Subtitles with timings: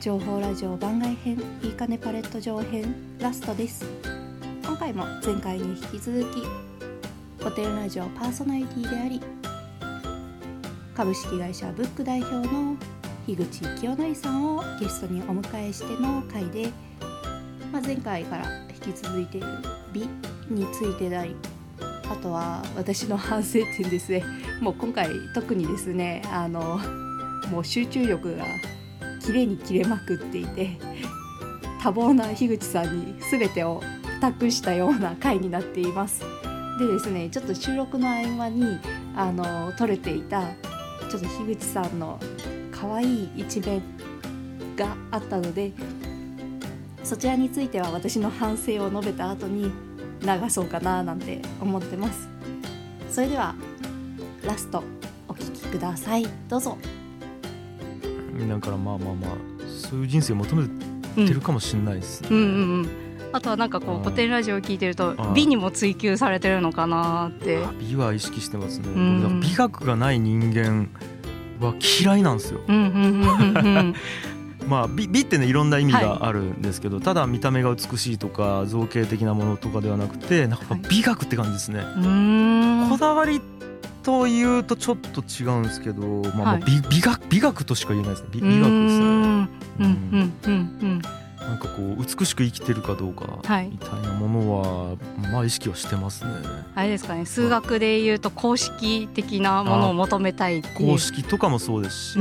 [0.00, 3.84] 情報ラジオ番外編いいかねパレット上編ラストです。
[4.62, 6.44] 今回も前回に引き続き
[7.38, 9.20] 古典ラジオパーソナリティであり
[10.94, 12.76] 株式会社ブック代表の
[13.26, 16.68] 樋口清則さんをゲストにお迎えしての回で、
[17.72, 19.46] まあ、前回から引き続いている
[19.92, 20.08] 美
[20.48, 21.34] についてであり
[22.08, 24.22] あとは私の反省点ですね。
[24.60, 26.78] もう今回特にですねあの
[27.50, 28.44] もう集中力が
[29.20, 30.78] 綺麗に切れまくっていて
[31.82, 33.82] 多忙な樋口さんに全てを
[34.20, 36.22] 託したような回になっています。
[36.78, 38.78] でですねちょっと収録の合間に
[39.16, 40.42] あの撮れていた
[41.10, 42.18] ちょっと樋口さんの
[42.70, 43.82] 可愛い一面
[44.76, 45.72] があったので
[47.02, 49.72] そちらについては私の反省を述べた後に
[50.20, 52.28] 流そうかななんて思ってます。
[53.10, 53.54] それでは
[54.44, 54.84] ラスト
[55.26, 56.26] お聴きください。
[56.48, 56.78] どうぞ。
[58.46, 59.30] だからまあまあまあ
[59.68, 60.68] そういう人生求め
[61.26, 62.46] てるかもしれないですね、うんうんう
[62.82, 62.88] ん。
[63.32, 67.58] あとはなんかこう古典ラジオを聞いてると美にも追求されてるのかなって。
[67.80, 70.88] 美は意識してますね、うん、美学がない人間
[71.60, 72.60] は嫌いなんですよ、
[74.68, 83.40] まあ美美ってねいろんな意味があるんですけど、はい、ただ見た目が美しいとか造形的なものとかではなくてなんか美学って感じですね、はい、こだわり
[84.08, 86.02] というとちょっと違うんですけど、
[86.34, 88.28] まあ、美美学美学としか言えないですね。
[88.32, 88.70] 美美学ですね。
[88.70, 89.48] うんうん
[89.80, 91.02] うんうん
[91.38, 93.38] なんかこう美しく生きてるかどうか
[93.70, 94.96] みたいなものは、
[95.32, 96.30] まあ意識はしてますね。
[96.74, 97.24] あれですかね。
[97.26, 102.18] 数学でいうと公式的なものを求めたいって公式とかもそうですし、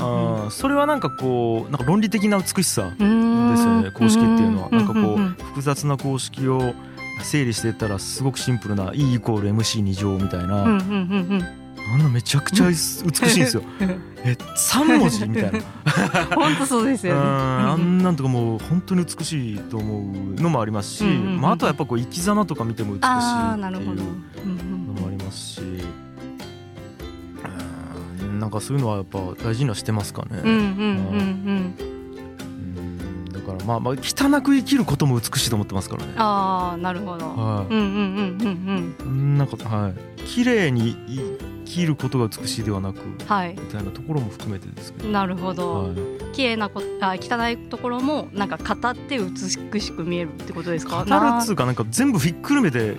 [0.00, 4.70] あそれはなんかこうなんか論理的な美しさですよね公式っていうのは。
[4.70, 6.74] なんかこう複雑な公式を
[7.22, 10.64] 整理してったらすごくシンプルな E イコール MC2 乗みたいな。
[11.86, 13.62] あんなめちゃくちゃ美しいんですよ。
[14.24, 15.60] え、三文字みたいな。
[16.34, 17.20] 本当そうですよね。
[17.20, 25.60] あんなんとかもう本当に美しいと思うのもありますし、まああとはやっぱこう生き様とか見ても美しいっていうのもありますし、
[28.40, 30.40] なんかそういうのはやっぱ大事にはしてますかね。
[30.42, 30.64] うんうんうん
[31.78, 31.83] うん。
[33.66, 36.12] まあまあ汚く生きることも美しいと思ってますからね。
[36.16, 39.38] ああなるほど、はい、うんうんうんうんうん。
[39.38, 39.94] なんかはい。
[40.24, 45.08] 綺麗に生きることが美しいではなく、はい、みたいなところも含めてですけど。
[45.10, 45.94] なるほど、はい、
[46.32, 51.04] 綺麗なこあ汚いところもなんか語って美しく見えるってことですか？
[51.04, 52.96] 語るっつうかなんか全部ひっくるめて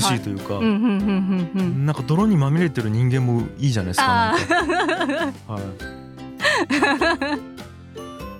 [0.00, 7.53] しいというかなんか泥にまみれてる人間もいいじゃないですかはい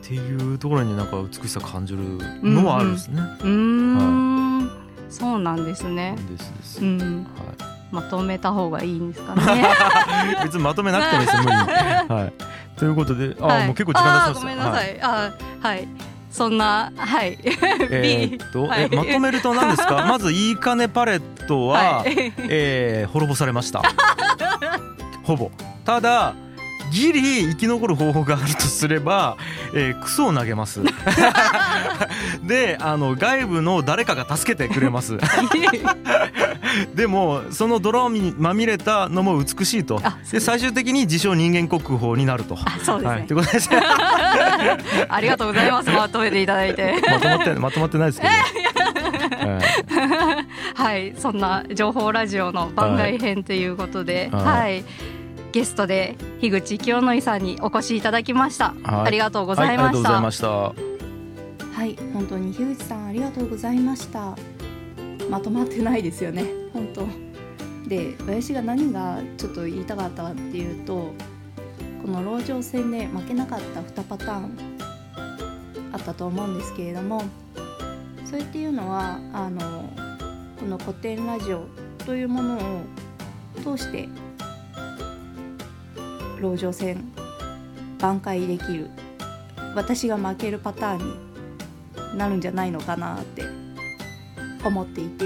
[0.05, 2.03] っていうところになんか美しさ感じる
[2.43, 3.23] のはあるんですね。
[3.43, 4.71] うん、は
[5.09, 6.15] い、そうなんですね。
[6.29, 6.85] ですです。
[6.85, 7.25] うん、はい。
[7.91, 9.65] まとめた方がいいんですかね。
[10.45, 11.57] 別にまとめなくてもいいです無理
[12.15, 12.33] はい。
[12.79, 14.41] ということで、あ、はい、もう結構時間経ちました。
[14.41, 14.75] ごめんなさい。
[14.75, 15.33] はい、あ、
[15.69, 15.89] はい。
[16.31, 17.39] そんなはい。
[17.91, 20.05] えっと、はい、 えまとめると何ですか？
[20.07, 23.81] まずいいかねパレットは、はい、えー、滅ぼされました。
[25.23, 25.51] ほぼ。
[25.87, 26.35] ただ
[26.91, 29.37] ギリ生き残る方法があるとすれば、
[29.75, 30.81] えー、クソを投げます。
[32.45, 35.19] であの外部の誰かが助けてくれます。
[36.95, 40.01] でもその泥にまみれたのも美しいと。
[40.31, 42.57] で最終的に自称人間国宝になると。
[42.85, 43.71] そうですね、はい、ということです
[45.09, 45.91] ありがとうございます。
[45.91, 46.95] まとめていただいて。
[47.11, 48.33] まとまってまとまってないですけど。
[50.75, 54.85] はい、そんな情報ラジオの番外編ということで、はい、はい
[55.55, 60.49] ゲストで樋口清則さんにお越しいただきました、はい、ありがとうございました、はい、した。
[60.49, 60.75] は
[61.85, 64.37] い本当に樋口さんありがとうございました。
[65.31, 66.45] まとまってないですよね。
[66.73, 67.07] 本当。
[67.89, 71.15] で私が何がちょっと言いたかったかっていうと
[72.03, 74.59] この籠城戦で負けなかった2パターン
[75.93, 77.23] あったと思うんですけれども
[78.25, 79.89] それっていうのはあの
[80.59, 81.69] この古典ラジオ
[82.05, 82.81] というものを
[83.63, 84.09] 通して
[86.45, 87.11] 籠城戦
[87.99, 88.91] 挽回できる。
[89.75, 93.43] 私が負けるパターンになるんじゃないのかなって
[94.65, 95.25] 思っていて。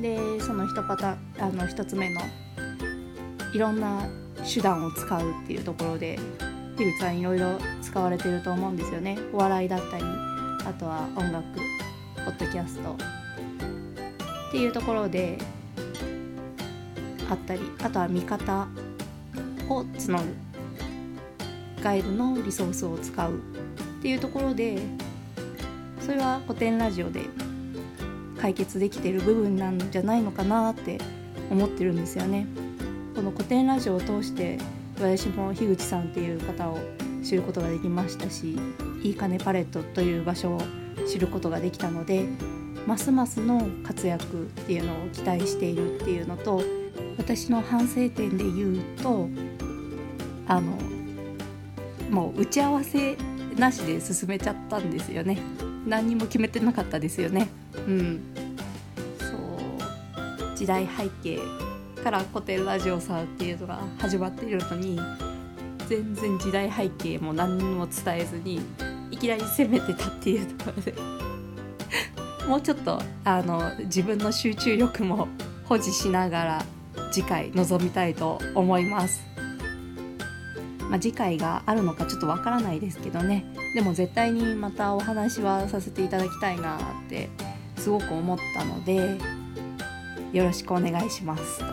[0.00, 2.20] でその1パタあの1つ目の
[3.52, 4.08] いろんな
[4.42, 6.18] 手段を使うっていうところで
[6.76, 9.16] 樋口さんいろいろ使われてると思うんですよね。
[9.32, 10.04] お笑いだったり
[10.66, 11.44] あとは音楽
[12.24, 12.96] ポッドキャスト。
[14.48, 15.38] っていうところで
[17.30, 18.66] あったりあとは見方。
[19.68, 20.34] を募る
[21.82, 23.38] 外部のリソースを使うっ
[24.02, 24.78] ていうところで
[26.00, 27.22] それは古典ラジオで
[28.40, 30.98] 解決できてる部分なんじゃないのかなって
[31.50, 32.46] 思ってるんですよね。
[33.14, 34.58] この古典ラジオを通して
[34.96, 36.78] 私も樋口さんっていう方を
[37.22, 38.56] 知ることができましたし
[39.02, 40.60] いいかねパレットという場所を
[41.06, 42.26] 知ることができたので
[42.86, 46.62] ますますの活躍っていうのを期待しているっていうのと
[47.16, 49.28] 私の反省点で言うと
[50.46, 50.78] あの
[52.10, 53.16] もう打ち合わせ
[53.56, 55.38] なしで進めちゃったんですよね。
[55.86, 57.48] 何にも決めてなかったですよね。
[57.86, 58.20] うん。
[59.18, 59.26] そ
[60.52, 60.56] う。
[60.56, 61.38] 時代背景
[62.02, 65.00] から古典ラジオさんっていうのが始まっているのに
[65.88, 68.60] 全然時代背景も何にも伝えずに
[69.10, 70.94] いきなり攻めてたっていうところで。
[72.48, 75.28] もうちょっとあの自分の集中力も
[75.64, 76.64] 保持しながら
[77.10, 79.33] 次回臨みたいと思います。
[80.90, 83.44] まあ、次回があるのかちょっとわからないですけどね。
[83.74, 87.28] でも絶対にまたお話はさせていただきたいなって
[87.76, 89.18] すごく思ったので
[90.32, 91.58] よろしくお願いします。
[91.58, 91.64] と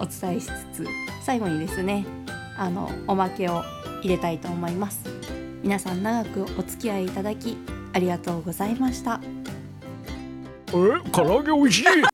[0.00, 0.86] お伝えしつつ
[1.24, 2.04] 最後にですね
[2.56, 3.62] あのおまけを
[4.02, 5.04] 入れたいと思います。
[5.62, 7.56] 皆さん長くお付き合いいただき
[7.92, 9.20] ありがとうございました。
[10.68, 10.72] え？
[11.12, 12.11] 唐揚げ美味しい。